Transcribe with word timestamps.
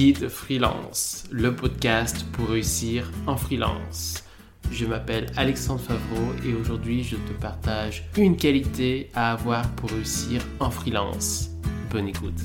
Guide 0.00 0.30
Freelance, 0.30 1.24
le 1.30 1.54
podcast 1.54 2.24
pour 2.32 2.48
réussir 2.48 3.12
en 3.26 3.36
freelance. 3.36 4.24
Je 4.70 4.86
m'appelle 4.86 5.26
Alexandre 5.36 5.82
Favreau 5.82 6.32
et 6.42 6.54
aujourd'hui 6.54 7.04
je 7.04 7.16
te 7.16 7.32
partage 7.38 8.08
une 8.16 8.38
qualité 8.38 9.10
à 9.12 9.32
avoir 9.32 9.70
pour 9.72 9.90
réussir 9.90 10.40
en 10.58 10.70
freelance. 10.70 11.50
Bonne 11.90 12.08
écoute. 12.08 12.40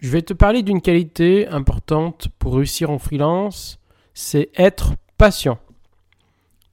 Je 0.00 0.08
vais 0.08 0.22
te 0.22 0.32
parler 0.32 0.62
d'une 0.62 0.80
qualité 0.80 1.48
importante 1.48 2.28
pour 2.38 2.54
réussir 2.54 2.90
en 2.90 3.00
freelance, 3.00 3.80
c'est 4.14 4.50
être 4.54 4.92
patient. 5.16 5.58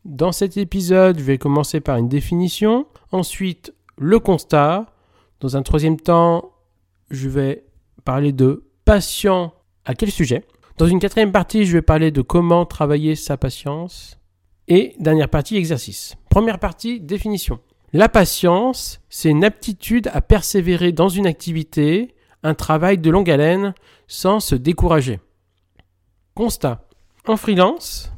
Dans 0.03 0.31
cet 0.31 0.57
épisode, 0.57 1.17
je 1.17 1.23
vais 1.23 1.39
commencer 1.39 1.81
par 1.81 1.97
une 1.97 2.07
définition, 2.07 2.85
ensuite 3.11 3.73
le 3.97 4.19
constat, 4.19 4.91
dans 5.39 5.57
un 5.57 5.63
troisième 5.63 5.99
temps, 5.99 6.53
je 7.09 7.29
vais 7.29 7.65
parler 8.03 8.31
de 8.31 8.63
patient 8.85 9.53
à 9.85 9.93
quel 9.93 10.11
sujet? 10.11 10.45
Dans 10.77 10.87
une 10.87 10.99
quatrième 10.99 11.31
partie, 11.31 11.65
je 11.65 11.73
vais 11.73 11.81
parler 11.81 12.11
de 12.11 12.21
comment 12.21 12.65
travailler 12.65 13.15
sa 13.15 13.37
patience. 13.37 14.19
Et 14.67 14.95
dernière 14.99 15.29
partie, 15.29 15.57
exercice. 15.57 16.15
Première 16.29 16.59
partie, 16.59 16.99
définition. 16.99 17.59
La 17.93 18.09
patience, 18.09 18.99
c'est 19.09 19.29
une 19.29 19.45
aptitude 19.45 20.09
à 20.13 20.21
persévérer 20.21 20.91
dans 20.91 21.07
une 21.07 21.27
activité 21.27 22.15
un 22.43 22.53
travail 22.53 22.97
de 22.97 23.09
longue 23.09 23.29
haleine 23.29 23.73
sans 24.07 24.39
se 24.39 24.55
décourager. 24.55 25.19
Constat. 26.33 26.87
En 27.27 27.37
freelance, 27.37 28.11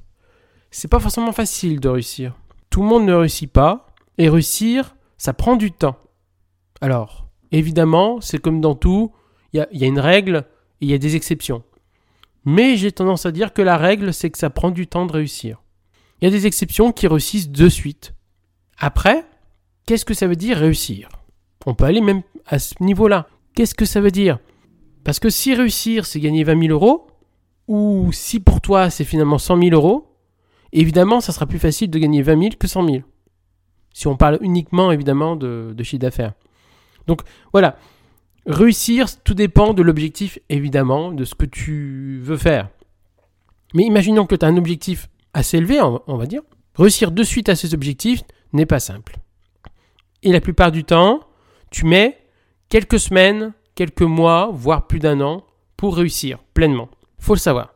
c'est 0.72 0.88
pas 0.88 1.00
forcément 1.00 1.32
facile 1.32 1.80
de 1.80 1.90
réussir. 1.90 2.36
Tout 2.70 2.82
le 2.82 2.88
monde 2.88 3.06
ne 3.06 3.14
réussit 3.14 3.52
pas 3.52 3.88
et 4.18 4.30
réussir, 4.30 4.96
ça 5.18 5.34
prend 5.34 5.56
du 5.56 5.72
temps. 5.72 5.98
Alors, 6.82 7.28
évidemment, 7.52 8.22
c'est 8.22 8.40
comme 8.40 8.62
dans 8.62 8.76
tout, 8.76 9.12
il 9.54 9.66
y, 9.72 9.84
a, 9.84 9.88
une 9.88 10.00
règle 10.00 10.46
et 10.82 10.86
il 10.86 10.92
y 10.92 10.94
a 10.94 10.98
des 10.98 11.16
exceptions. 11.16 11.64
Mais 12.46 12.78
j'ai 12.78 12.92
tendance 12.92 13.26
à 13.26 13.32
dire 13.32 13.54
que 13.54 13.62
la 13.62 13.78
règle, 13.78 14.14
c'est 14.14 14.30
que 14.30 14.38
ça 14.38 14.50
prend 14.50 14.72
du 14.72 14.88
temps 14.88 15.06
de 15.06 15.14
réussir. 15.14 15.62
Il 16.22 16.26
y 16.26 16.28
a 16.28 16.32
des 16.32 16.48
exceptions 16.48 16.92
qui 16.92 17.08
réussissent 17.08 17.50
de 17.50 17.70
suite. 17.70 18.14
Après, 18.78 19.26
qu'est-ce 19.86 20.06
que 20.06 20.14
ça 20.14 20.28
veut 20.28 20.36
dire 20.36 20.58
réussir? 20.58 21.10
On 21.66 21.74
peut 21.74 21.86
aller 21.86 22.02
même 22.02 22.22
à 22.46 22.60
ce 22.60 22.76
niveau-là. 22.82 23.28
Qu'est-ce 23.56 23.76
que 23.76 23.86
ça 23.86 24.00
veut 24.00 24.12
dire? 24.12 24.40
Parce 25.04 25.20
que 25.20 25.30
si 25.30 25.56
réussir, 25.56 26.06
c'est 26.06 26.20
gagner 26.20 26.44
20 26.44 26.68
000 26.68 26.74
euros, 26.74 27.08
ou 27.68 28.12
si 28.14 28.40
pour 28.40 28.62
toi 28.62 28.90
c'est 28.90 29.04
finalement 29.04 29.38
100 29.38 29.62
000 29.62 29.76
euros, 29.76 30.16
évidemment, 30.72 31.22
ça 31.22 31.34
sera 31.34 31.46
plus 31.46 31.60
facile 31.60 31.90
de 31.90 32.00
gagner 32.00 32.22
20 32.22 32.40
000 32.40 32.56
que 32.60 32.68
100 32.68 32.86
000. 32.88 32.98
Si 33.94 34.08
on 34.08 34.16
parle 34.16 34.38
uniquement, 34.42 34.92
évidemment, 34.92 35.36
de, 35.36 35.74
de 35.76 35.84
chiffre 35.84 36.02
d'affaires. 36.02 36.34
Donc 37.08 37.22
voilà, 37.52 37.78
réussir, 38.46 39.08
tout 39.24 39.34
dépend 39.34 39.74
de 39.74 39.82
l'objectif, 39.82 40.40
évidemment, 40.50 41.12
de 41.12 41.24
ce 41.24 41.36
que 41.36 41.46
tu 41.46 42.20
veux 42.22 42.38
faire. 42.38 42.70
Mais 43.74 43.84
imaginons 43.84 44.26
que 44.26 44.36
tu 44.36 44.46
as 44.46 44.50
un 44.50 44.58
objectif 44.58 45.10
assez 45.34 45.58
élevé, 45.58 45.82
on 45.82 46.18
va 46.18 46.26
dire. 46.26 46.42
Réussir 46.76 47.12
de 47.12 47.24
suite 47.24 47.50
à 47.50 47.56
ces 47.56 47.74
objectifs 47.74 48.24
n'est 48.54 48.66
pas 48.66 48.80
simple. 48.80 49.18
Et 50.24 50.32
la 50.32 50.42
plupart 50.42 50.72
du 50.72 50.84
temps, 50.84 51.22
tu 51.72 51.86
mets 51.86 52.18
quelques 52.70 53.00
semaines, 53.00 53.54
quelques 53.76 54.02
mois, 54.02 54.50
voire 54.54 54.88
plus 54.88 55.00
d'un 55.00 55.22
an 55.22 55.44
pour 55.76 55.98
réussir 55.98 56.40
pleinement. 56.54 56.90
Faut 57.20 57.34
le 57.34 57.40
savoir. 57.40 57.74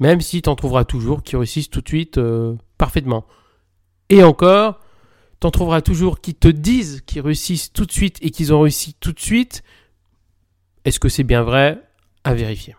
Même 0.00 0.20
si 0.20 0.42
tu 0.42 0.48
en 0.48 0.56
trouveras 0.56 0.84
toujours 0.84 1.22
qui 1.22 1.36
réussissent 1.36 1.70
tout 1.70 1.80
de 1.80 1.88
suite 1.88 2.18
euh, 2.18 2.56
parfaitement. 2.78 3.24
Et 4.08 4.22
encore, 4.22 4.80
tu 5.44 5.48
en 5.48 5.50
trouveras 5.50 5.82
toujours 5.82 6.22
qui 6.22 6.34
te 6.34 6.48
disent 6.48 7.02
qu'ils 7.04 7.20
réussissent 7.20 7.70
tout 7.70 7.84
de 7.84 7.92
suite 7.92 8.16
et 8.22 8.30
qu'ils 8.30 8.54
ont 8.54 8.62
réussi 8.62 8.94
tout 8.94 9.12
de 9.12 9.20
suite. 9.20 9.62
Est-ce 10.86 10.98
que 10.98 11.10
c'est 11.10 11.22
bien 11.22 11.42
vrai 11.42 11.82
À 12.24 12.32
vérifier? 12.32 12.74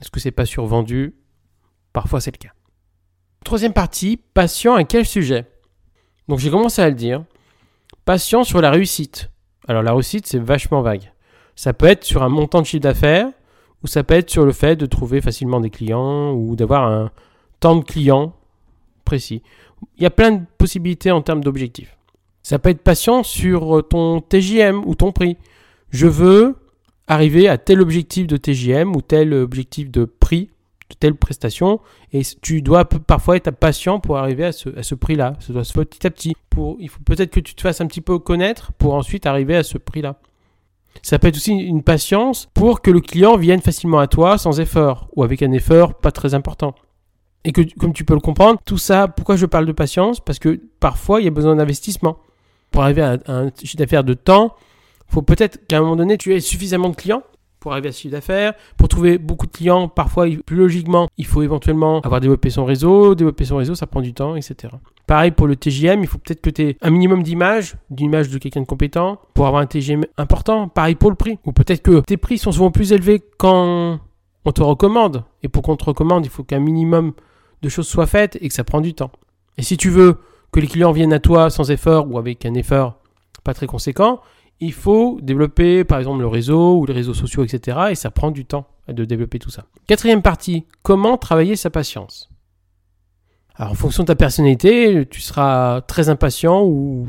Est-ce 0.00 0.08
que 0.08 0.20
c'est 0.20 0.30
pas 0.30 0.46
survendu? 0.46 1.16
Parfois 1.92 2.20
c'est 2.20 2.30
le 2.30 2.38
cas. 2.38 2.52
Troisième 3.44 3.72
partie, 3.72 4.16
patient 4.16 4.74
à 4.74 4.84
quel 4.84 5.04
sujet? 5.04 5.50
Donc 6.28 6.38
j'ai 6.38 6.50
commencé 6.50 6.80
à 6.80 6.88
le 6.88 6.94
dire. 6.94 7.24
Patient 8.04 8.44
sur 8.44 8.60
la 8.60 8.70
réussite. 8.70 9.32
Alors 9.66 9.82
la 9.82 9.92
réussite, 9.92 10.28
c'est 10.28 10.38
vachement 10.38 10.82
vague. 10.82 11.12
Ça 11.56 11.72
peut 11.72 11.86
être 11.86 12.04
sur 12.04 12.22
un 12.22 12.28
montant 12.28 12.60
de 12.60 12.66
chiffre 12.66 12.82
d'affaires, 12.82 13.26
ou 13.82 13.88
ça 13.88 14.04
peut 14.04 14.14
être 14.14 14.30
sur 14.30 14.44
le 14.44 14.52
fait 14.52 14.76
de 14.76 14.86
trouver 14.86 15.20
facilement 15.20 15.58
des 15.58 15.70
clients, 15.70 16.30
ou 16.30 16.54
d'avoir 16.54 16.84
un 16.84 17.10
temps 17.58 17.74
de 17.74 17.84
clients 17.84 18.36
Il 19.12 20.02
y 20.02 20.06
a 20.06 20.10
plein 20.10 20.32
de 20.32 20.42
possibilités 20.58 21.10
en 21.10 21.22
termes 21.22 21.42
d'objectifs. 21.42 21.96
Ça 22.42 22.58
peut 22.58 22.70
être 22.70 22.82
patient 22.82 23.22
sur 23.22 23.86
ton 23.88 24.20
TJM 24.20 24.82
ou 24.84 24.94
ton 24.94 25.12
prix. 25.12 25.36
Je 25.90 26.06
veux 26.06 26.56
arriver 27.06 27.48
à 27.48 27.58
tel 27.58 27.80
objectif 27.80 28.26
de 28.26 28.36
TJM 28.36 28.96
ou 28.96 29.02
tel 29.02 29.34
objectif 29.34 29.90
de 29.90 30.04
prix 30.04 30.50
de 30.92 30.96
telle 30.98 31.14
prestation 31.14 31.80
et 32.12 32.22
tu 32.40 32.62
dois 32.62 32.84
parfois 32.84 33.36
être 33.36 33.50
patient 33.50 33.98
pour 34.00 34.18
arriver 34.18 34.44
à 34.44 34.52
ce, 34.52 34.94
prix-là. 34.94 35.34
Ça 35.40 35.52
doit 35.52 35.64
se 35.64 35.72
faire 35.72 35.86
petit 35.86 36.06
à 36.06 36.10
petit. 36.10 36.34
Il 36.78 36.88
faut 36.88 37.02
peut-être 37.04 37.30
que 37.30 37.40
tu 37.40 37.54
te 37.54 37.62
fasses 37.62 37.80
un 37.80 37.86
petit 37.86 38.00
peu 38.00 38.18
connaître 38.18 38.72
pour 38.74 38.94
ensuite 38.94 39.26
arriver 39.26 39.56
à 39.56 39.62
ce 39.62 39.78
prix-là. 39.78 40.16
Ça 41.02 41.18
peut 41.18 41.28
être 41.28 41.36
aussi 41.36 41.52
une 41.52 41.82
patience 41.82 42.48
pour 42.52 42.82
que 42.82 42.90
le 42.90 43.00
client 43.00 43.36
vienne 43.36 43.62
facilement 43.62 43.98
à 43.98 44.06
toi 44.06 44.36
sans 44.36 44.60
effort 44.60 45.08
ou 45.16 45.22
avec 45.22 45.42
un 45.42 45.52
effort 45.52 45.94
pas 45.94 46.12
très 46.12 46.34
important. 46.34 46.74
Et 47.44 47.52
que, 47.52 47.62
comme 47.78 47.92
tu 47.92 48.04
peux 48.04 48.14
le 48.14 48.20
comprendre, 48.20 48.60
tout 48.64 48.78
ça, 48.78 49.08
pourquoi 49.08 49.36
je 49.36 49.46
parle 49.46 49.66
de 49.66 49.72
patience? 49.72 50.20
Parce 50.20 50.38
que 50.38 50.60
parfois, 50.80 51.20
il 51.20 51.24
y 51.24 51.28
a 51.28 51.32
besoin 51.32 51.56
d'investissement. 51.56 52.18
Pour 52.70 52.82
arriver 52.82 53.02
à 53.02 53.18
un 53.26 53.50
chiffre 53.62 53.76
d'affaires 53.76 54.04
de 54.04 54.14
temps, 54.14 54.54
il 55.08 55.14
faut 55.14 55.22
peut-être 55.22 55.66
qu'à 55.66 55.78
un 55.78 55.80
moment 55.80 55.96
donné, 55.96 56.16
tu 56.16 56.34
aies 56.34 56.40
suffisamment 56.40 56.88
de 56.88 56.96
clients 56.96 57.22
pour 57.60 57.72
arriver 57.72 57.90
à 57.90 57.92
ce 57.92 58.00
chiffre 58.00 58.12
d'affaires. 58.12 58.54
Pour 58.76 58.88
trouver 58.88 59.18
beaucoup 59.18 59.46
de 59.46 59.52
clients, 59.52 59.88
parfois, 59.88 60.26
plus 60.44 60.56
logiquement, 60.56 61.08
il 61.16 61.26
faut 61.26 61.42
éventuellement 61.42 62.00
avoir 62.00 62.20
développé 62.20 62.50
son 62.50 62.64
réseau. 62.64 63.14
Développer 63.14 63.44
son 63.44 63.56
réseau, 63.56 63.74
ça 63.74 63.86
prend 63.86 64.00
du 64.00 64.14
temps, 64.14 64.36
etc. 64.36 64.74
Pareil 65.06 65.32
pour 65.32 65.46
le 65.46 65.56
TGM, 65.56 66.00
il 66.00 66.06
faut 66.06 66.18
peut-être 66.18 66.40
que 66.40 66.50
tu 66.50 66.62
aies 66.62 66.76
un 66.80 66.90
minimum 66.90 67.22
d'image, 67.22 67.74
d'image 67.90 68.30
de 68.30 68.38
quelqu'un 68.38 68.62
de 68.62 68.66
compétent, 68.66 69.18
pour 69.34 69.46
avoir 69.46 69.62
un 69.62 69.66
TGM 69.66 70.04
important. 70.16 70.68
Pareil 70.68 70.94
pour 70.94 71.10
le 71.10 71.16
prix. 71.16 71.38
Ou 71.44 71.52
peut-être 71.52 71.82
que 71.82 72.00
tes 72.00 72.16
prix 72.16 72.38
sont 72.38 72.52
souvent 72.52 72.70
plus 72.70 72.92
élevés 72.92 73.22
quand 73.36 74.00
on 74.44 74.52
te 74.52 74.62
recommande. 74.62 75.24
Et 75.42 75.48
pour 75.48 75.62
qu'on 75.62 75.76
te 75.76 75.84
recommande, 75.84 76.24
il 76.24 76.30
faut 76.30 76.44
qu'un 76.44 76.60
minimum 76.60 77.12
de 77.62 77.68
choses 77.68 77.86
soient 77.86 78.06
faites 78.06 78.36
et 78.40 78.48
que 78.48 78.54
ça 78.54 78.64
prend 78.64 78.80
du 78.80 78.94
temps. 78.94 79.12
Et 79.56 79.62
si 79.62 79.76
tu 79.76 79.88
veux 79.88 80.18
que 80.50 80.60
les 80.60 80.66
clients 80.66 80.92
viennent 80.92 81.12
à 81.12 81.20
toi 81.20 81.48
sans 81.48 81.70
effort 81.70 82.10
ou 82.10 82.18
avec 82.18 82.44
un 82.44 82.54
effort 82.54 82.98
pas 83.44 83.54
très 83.54 83.66
conséquent, 83.66 84.20
il 84.60 84.72
faut 84.72 85.18
développer 85.22 85.84
par 85.84 85.98
exemple 85.98 86.20
le 86.20 86.28
réseau 86.28 86.78
ou 86.78 86.86
les 86.86 86.92
réseaux 86.92 87.14
sociaux, 87.14 87.42
etc. 87.42 87.78
Et 87.90 87.94
ça 87.94 88.10
prend 88.10 88.30
du 88.30 88.44
temps 88.44 88.66
de 88.88 89.04
développer 89.04 89.38
tout 89.38 89.50
ça. 89.50 89.64
Quatrième 89.86 90.22
partie, 90.22 90.66
comment 90.82 91.16
travailler 91.16 91.56
sa 91.56 91.70
patience? 91.70 92.28
Alors 93.54 93.72
en 93.72 93.74
fonction 93.74 94.04
de 94.04 94.08
ta 94.08 94.14
personnalité, 94.14 95.06
tu 95.10 95.20
seras 95.20 95.80
très 95.82 96.08
impatient 96.08 96.62
ou, 96.62 97.06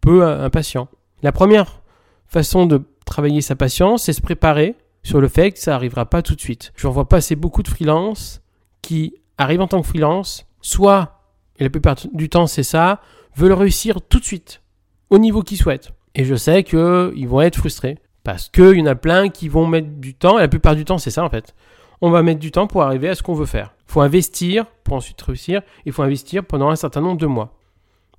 peu 0.00 0.24
impatient. 0.24 0.88
La 1.22 1.32
première 1.32 1.82
façon 2.26 2.66
de 2.66 2.82
travailler 3.04 3.40
sa 3.40 3.56
patience, 3.56 4.04
c'est 4.04 4.12
se 4.12 4.22
préparer 4.22 4.76
sur 5.02 5.20
le 5.20 5.28
fait 5.28 5.52
que 5.52 5.58
ça 5.58 5.72
n'arrivera 5.72 6.06
pas 6.06 6.22
tout 6.22 6.34
de 6.34 6.40
suite. 6.40 6.72
Je 6.76 6.86
vois 6.86 7.08
passer 7.08 7.36
beaucoup 7.36 7.62
de 7.62 7.68
freelance 7.68 8.40
qui 8.82 9.14
arrivent 9.38 9.60
en 9.60 9.68
tant 9.68 9.80
que 9.80 9.86
freelance, 9.86 10.46
soit, 10.60 11.20
et 11.58 11.64
la 11.64 11.70
plupart 11.70 11.96
du 12.12 12.28
temps 12.28 12.46
c'est 12.46 12.62
ça, 12.62 13.00
veulent 13.36 13.52
réussir 13.52 14.00
tout 14.02 14.20
de 14.20 14.24
suite, 14.24 14.62
au 15.10 15.18
niveau 15.18 15.42
qu'ils 15.42 15.58
souhaitent. 15.58 15.92
Et 16.14 16.24
je 16.24 16.34
sais 16.34 16.62
qu'ils 16.62 17.28
vont 17.28 17.40
être 17.40 17.56
frustrés. 17.56 17.98
Parce 18.22 18.48
qu'il 18.48 18.78
y 18.78 18.82
en 18.82 18.86
a 18.86 18.94
plein 18.94 19.28
qui 19.28 19.48
vont 19.48 19.66
mettre 19.66 19.88
du 19.88 20.14
temps, 20.14 20.38
et 20.38 20.42
la 20.42 20.48
plupart 20.48 20.74
du 20.74 20.84
temps, 20.84 20.98
c'est 20.98 21.10
ça 21.10 21.22
en 21.22 21.28
fait. 21.28 21.54
On 22.00 22.10
va 22.10 22.22
mettre 22.22 22.40
du 22.40 22.50
temps 22.50 22.66
pour 22.66 22.82
arriver 22.82 23.08
à 23.08 23.14
ce 23.14 23.22
qu'on 23.22 23.34
veut 23.34 23.46
faire. 23.46 23.74
Il 23.86 23.92
faut 23.92 24.00
investir 24.00 24.66
pour 24.82 24.96
ensuite 24.96 25.20
réussir. 25.20 25.62
Il 25.84 25.92
faut 25.92 26.02
investir 26.02 26.44
pendant 26.44 26.70
un 26.70 26.76
certain 26.76 27.00
nombre 27.00 27.18
de 27.18 27.26
mois. 27.26 27.54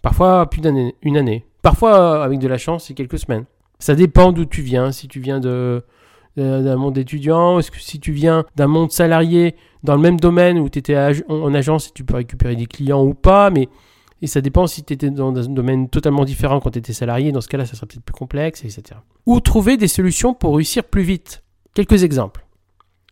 Parfois 0.02 0.50
plus 0.50 0.62
d'une 0.62 1.18
année. 1.18 1.46
Parfois, 1.62 2.24
avec 2.24 2.40
de 2.40 2.48
la 2.48 2.58
chance, 2.58 2.86
c'est 2.86 2.94
quelques 2.94 3.18
semaines. 3.20 3.46
Ça 3.80 3.96
dépend 3.96 4.32
d'où 4.32 4.46
tu 4.46 4.62
viens. 4.62 4.92
Si 4.92 5.08
tu 5.08 5.20
viens 5.20 5.40
de, 5.40 5.84
d'un 6.38 6.76
monde 6.76 6.98
étudiant, 6.98 7.60
est-ce 7.60 7.72
que 7.72 7.80
si 7.80 8.00
tu 8.00 8.12
viens 8.12 8.44
d'un 8.56 8.68
monde 8.68 8.92
salarié 8.92 9.56
dans 9.84 9.96
le 9.96 10.02
même 10.02 10.20
domaine 10.20 10.60
où 10.60 10.70
tu 10.70 10.80
étais 10.80 10.98
en 11.30 11.54
agence, 11.54 11.94
tu 11.94 12.04
peux 12.04 12.16
récupérer 12.16 12.56
des 12.56 12.66
clients 12.66 13.04
ou 13.04 13.14
pas, 13.14 13.50
mais 13.50 13.70
et 14.22 14.28
ça 14.28 14.42
dépend 14.42 14.66
si 14.66 14.84
tu 14.84 14.94
étais 14.94 15.10
dans 15.10 15.36
un 15.36 15.50
domaine 15.50 15.90
totalement 15.90 16.26
différent 16.26 16.60
quand 16.60 16.72
tu 16.72 16.80
étais 16.80 16.94
salarié. 16.94 17.32
Dans 17.32 17.42
ce 17.42 17.48
cas-là, 17.48 17.66
ça 17.66 17.76
serait 17.76 17.88
peut-être 17.88 18.04
plus 18.04 18.14
complexe, 18.14 18.64
etc. 18.64 19.00
Ou 19.26 19.40
trouver 19.40 19.78
des 19.78 19.88
solutions 19.88 20.34
pour 20.34 20.56
réussir 20.56 20.84
plus 20.84 21.04
vite. 21.04 21.44
Quelques 21.74 22.04
exemples. 22.04 22.46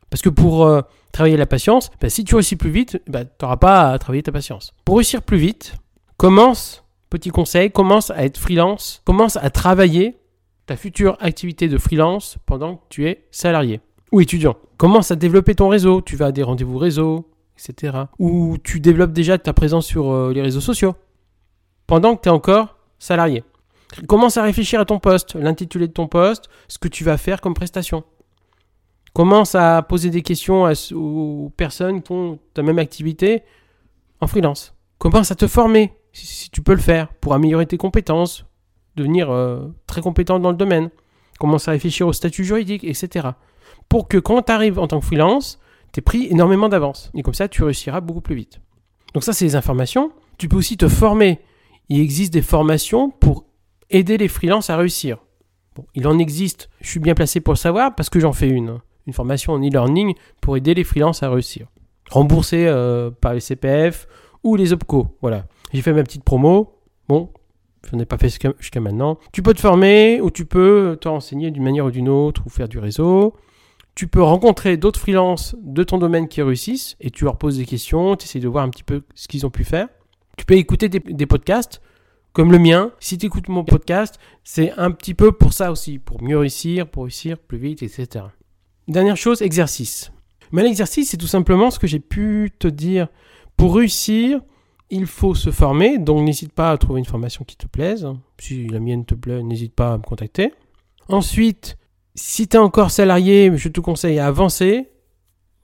Parce 0.10 0.22
que 0.22 0.30
pour 0.30 0.66
euh, 0.66 0.82
travailler 1.12 1.38
la 1.38 1.46
patience, 1.46 1.90
bah, 2.00 2.10
si 2.10 2.24
tu 2.24 2.36
réussis 2.36 2.56
plus 2.56 2.70
vite, 2.70 3.02
bah, 3.08 3.26
tu 3.26 3.32
n'auras 3.42 3.58
pas 3.58 3.92
à 3.92 4.00
travailler 4.00 4.24
ta 4.24 4.32
patience. 4.32 4.74
Pour 4.86 4.96
réussir 4.96 5.22
plus 5.22 5.38
vite, 5.38 5.76
commence, 6.18 6.84
petit 7.10 7.30
conseil, 7.30 7.70
commence 7.70 8.10
à 8.12 8.24
être 8.24 8.38
freelance, 8.38 9.02
commence 9.06 9.36
à 9.36 9.50
travailler 9.50 10.18
ta 10.66 10.76
future 10.76 11.18
activité 11.20 11.68
de 11.68 11.78
freelance 11.78 12.38
pendant 12.46 12.78
que 12.78 12.84
tu 12.90 13.08
es 13.08 13.26
salarié 13.32 13.82
ou 14.12 14.22
étudiant. 14.22 14.56
Commence 14.78 15.12
à 15.12 15.16
développer 15.16 15.56
ton 15.56 15.70
réseau. 15.70 16.02
Tu 16.02 16.16
vas 16.16 16.28
à 16.28 16.32
des 16.32 16.44
rendez-vous 16.44 16.78
réseau, 16.78 17.30
etc. 17.58 17.98
Ou 18.20 18.58
tu 18.64 18.80
développes 18.80 19.12
déjà 19.12 19.38
ta 19.38 19.54
présence 19.54 19.86
sur 19.86 20.12
euh, 20.12 20.34
les 20.34 20.42
réseaux 20.42 20.62
sociaux 20.62 20.96
pendant 21.88 22.16
que 22.16 22.22
tu 22.22 22.30
es 22.30 22.32
encore 22.32 22.78
salarié. 23.00 23.44
Commence 24.08 24.38
à 24.38 24.44
réfléchir 24.44 24.80
à 24.80 24.86
ton 24.86 25.00
poste, 25.00 25.36
l'intitulé 25.36 25.88
de 25.88 25.94
ton 25.94 26.08
poste, 26.08 26.50
ce 26.68 26.80
que 26.80 26.88
tu 26.88 27.04
vas 27.04 27.18
faire 27.18 27.42
comme 27.42 27.54
prestation. 27.54 28.04
Commence 29.14 29.54
à 29.54 29.84
poser 29.84 30.10
des 30.10 30.24
questions 30.24 30.72
aux 30.94 31.52
personnes 31.56 32.02
qui 32.02 32.12
ont 32.12 32.40
ta 32.56 32.64
même 32.64 32.80
activité 32.80 33.44
en 34.20 34.28
freelance. 34.28 34.74
Commence 34.98 35.32
à 35.32 35.36
te 35.36 35.46
former, 35.46 35.94
si, 36.12 36.50
tu 36.50 36.64
peux 36.64 36.74
le 36.74 36.80
faire, 36.80 37.14
pour 37.16 37.36
améliorer 37.36 37.68
tes 37.68 37.78
compétences, 37.78 38.46
devenir 38.96 39.32
euh, 39.32 39.68
très 39.88 40.02
compétent 40.02 40.40
dans 40.40 40.52
le 40.52 40.58
domaine. 40.58 40.90
Commence 41.40 41.68
à 41.68 41.72
réfléchir 41.72 42.08
au 42.08 42.14
statut 42.14 42.44
juridique, 42.44 42.84
etc. 42.84 43.30
Pour 43.90 44.08
que 44.08 44.18
quand 44.18 44.42
tu 44.44 44.52
arrives 44.52 44.80
en 44.80 44.88
tant 44.88 45.00
que 45.00 45.06
freelance, 45.06 45.60
tu 45.92 46.00
aies 46.00 46.02
pris 46.02 46.28
énormément 46.30 46.70
d'avance. 46.70 47.12
Et 47.16 47.22
comme 47.22 47.34
ça, 47.34 47.48
tu 47.48 47.64
réussiras 47.64 48.02
beaucoup 48.02 48.22
plus 48.22 48.36
vite. 48.36 48.60
Donc 49.14 49.24
ça, 49.24 49.34
c'est 49.34 49.46
les 49.46 49.56
informations. 49.56 50.12
Tu 50.38 50.48
peux 50.48 50.58
aussi 50.58 50.78
te 50.78 50.88
former. 50.88 51.40
Il 51.90 52.00
existe 52.00 52.34
des 52.34 52.42
formations 52.42 53.10
pour 53.10 53.46
aider 53.90 54.18
les 54.18 54.28
freelances 54.28 54.70
à 54.70 54.78
réussir. 54.78 55.18
Il 55.96 56.08
en 56.08 56.20
existe, 56.20 56.70
je 56.82 56.90
suis 56.90 57.00
bien 57.00 57.16
placé 57.16 57.40
pour 57.40 57.54
le 57.54 57.58
savoir 57.58 57.96
parce 57.96 58.10
que 58.10 58.20
j'en 58.20 58.34
fais 58.34 58.50
une. 58.50 58.80
Une 59.06 59.14
formation 59.14 59.54
en 59.54 59.60
e-learning 59.60 60.14
pour 60.40 60.56
aider 60.56 60.74
les 60.74 60.84
freelances 60.84 61.24
à 61.24 61.30
réussir. 61.30 61.68
Remboursée 62.10 62.68
euh, 62.68 63.12
par 63.12 63.34
les 63.34 63.40
CPF 63.40 64.08
ou 64.44 64.56
les 64.56 64.72
OPCO. 64.72 65.18
Voilà. 65.22 65.46
J'ai 65.74 65.82
fait 65.82 65.94
ma 65.94 66.04
petite 66.04 66.24
promo. 66.24 66.80
Bon, 67.10 67.30
je 67.90 67.96
n'en 67.96 68.02
ai 68.02 68.06
pas 68.06 68.18
fait 68.18 68.30
jusqu'à 68.30 68.80
maintenant. 68.80 69.18
Tu 69.32 69.42
peux 69.42 69.54
te 69.54 69.60
former 69.60 70.22
ou 70.22 70.32
tu 70.32 70.46
peux 70.46 70.98
te 71.00 71.08
renseigner 71.08 71.52
d'une 71.52 71.64
manière 71.64 71.86
ou 71.86 71.92
d'une 71.92 72.10
autre 72.10 72.44
ou 72.46 72.50
faire 72.50 72.68
du 72.70 72.80
réseau. 72.80 73.36
Tu 73.96 74.08
peux 74.08 74.24
rencontrer 74.24 74.78
d'autres 74.78 75.00
freelances 75.00 75.56
de 75.62 75.84
ton 75.84 75.98
domaine 75.98 76.28
qui 76.28 76.42
réussissent 76.42 76.96
et 77.00 77.12
tu 77.12 77.26
leur 77.26 77.38
poses 77.38 77.58
des 77.58 77.66
questions, 77.66 78.16
tu 78.16 78.26
essaies 78.26 78.40
de 78.40 78.48
voir 78.48 78.64
un 78.64 78.70
petit 78.70 78.84
peu 78.84 79.04
ce 79.14 79.28
qu'ils 79.28 79.46
ont 79.46 79.52
pu 79.52 79.64
faire. 79.64 79.88
Tu 80.38 80.46
peux 80.46 80.56
écouter 80.56 80.90
des, 80.90 81.26
podcasts 81.28 81.80
comme 82.32 82.52
le 82.52 82.58
mien. 82.58 82.92
Si 83.00 83.20
tu 83.20 83.28
écoutes 83.28 83.50
mon 83.50 83.64
podcast, 83.64 84.20
c'est 84.44 84.72
un 84.78 84.90
petit 84.90 85.14
peu 85.14 85.32
pour 85.32 85.54
ça 85.54 85.72
aussi, 85.72 86.00
pour 86.00 86.24
mieux 86.24 86.40
réussir, 86.40 86.88
pour 86.88 87.04
réussir 87.04 87.38
plus 87.38 87.60
vite, 87.60 87.84
etc. 87.84 88.26
Dernière 88.88 89.18
chose, 89.18 89.44
exercice. 89.44 90.12
Mais 90.52 90.64
l'exercice, 90.64 91.12
c'est 91.12 91.18
tout 91.18 91.28
simplement 91.28 91.70
ce 91.70 91.78
que 91.78 91.88
j'ai 91.88 92.00
pu 92.00 92.52
te 92.58 92.68
dire. 92.68 93.10
Pour 93.58 93.76
réussir, 93.76 94.42
il 94.94 95.08
faut 95.08 95.36
se 95.36 95.52
former, 95.52 95.98
donc 95.98 96.24
n'hésite 96.24 96.54
pas 96.54 96.72
à 96.72 96.78
trouver 96.78 97.00
une 97.00 97.06
formation 97.06 97.44
qui 97.44 97.58
te 97.58 97.68
plaise. 97.68 98.08
Si 98.40 98.68
la 98.68 98.80
mienne 98.80 99.06
te 99.06 99.16
plaît, 99.16 99.42
n'hésite 99.42 99.74
pas 99.74 99.94
à 99.94 99.98
me 99.98 100.04
contacter. 100.04 100.54
Ensuite, 101.10 101.78
si 102.16 102.48
tu 102.48 102.58
es 102.58 102.60
encore 102.60 102.92
salarié, 102.92 103.52
je 103.56 103.70
te 103.70 103.80
conseille 103.80 104.20
à 104.20 104.28
avancer 104.28 104.90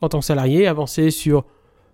en 0.02 0.10
tant 0.10 0.20
que 0.20 0.26
salarié, 0.26 0.68
avancer 0.68 1.12
sur 1.12 1.46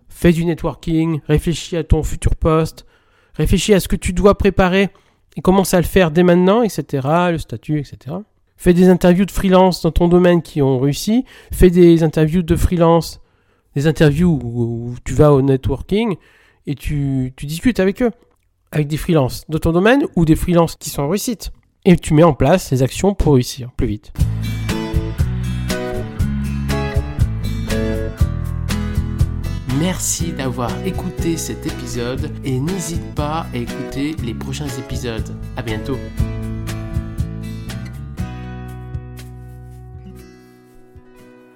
fais 0.07 0.31
du 0.31 0.45
networking, 0.45 1.19
réfléchis 1.27 1.75
à 1.75 1.83
ton 1.83 2.03
futur 2.03 2.35
poste, 2.35 2.85
réfléchis 3.33 3.73
à 3.73 3.79
ce 3.79 3.87
que 3.87 3.95
tu 3.95 4.13
dois 4.13 4.37
préparer 4.37 4.89
et 5.35 5.41
commence 5.41 5.73
à 5.73 5.77
le 5.77 5.85
faire 5.85 6.11
dès 6.11 6.23
maintenant, 6.23 6.61
etc. 6.61 7.07
Le 7.31 7.37
statut, 7.37 7.79
etc. 7.79 8.15
Fais 8.55 8.73
des 8.73 8.87
interviews 8.87 9.25
de 9.25 9.31
freelance 9.31 9.81
dans 9.81 9.91
ton 9.91 10.07
domaine 10.07 10.41
qui 10.41 10.61
ont 10.61 10.79
réussi. 10.79 11.25
Fais 11.51 11.69
des 11.69 12.03
interviews 12.03 12.43
de 12.43 12.55
freelance, 12.55 13.19
des 13.75 13.87
interviews 13.87 14.39
où, 14.41 14.95
tu 15.03 15.13
vas 15.13 15.33
au 15.33 15.41
networking 15.41 16.15
et 16.67 16.75
tu, 16.75 17.33
discutes 17.43 17.79
avec 17.79 18.01
eux, 18.01 18.11
avec 18.71 18.87
des 18.87 18.97
freelances 18.97 19.43
de 19.49 19.57
ton 19.57 19.71
domaine 19.71 20.05
ou 20.15 20.25
des 20.25 20.35
freelances 20.35 20.75
qui 20.75 20.89
sont 20.89 21.03
en 21.03 21.09
réussite. 21.09 21.51
Et 21.85 21.95
tu 21.95 22.13
mets 22.13 22.23
en 22.23 22.33
place 22.33 22.71
les 22.71 22.81
actions 22.81 23.13
pour 23.13 23.33
réussir 23.35 23.71
plus 23.71 23.87
vite. 23.87 24.11
Merci 29.79 30.31
d'avoir 30.31 30.71
écouté 30.85 31.37
cet 31.37 31.65
épisode 31.67 32.31
et 32.43 32.59
n'hésite 32.59 33.13
pas 33.13 33.45
à 33.53 33.57
écouter 33.57 34.15
les 34.23 34.33
prochains 34.33 34.67
épisodes. 34.79 35.35
À 35.57 35.61
bientôt. 35.61 35.97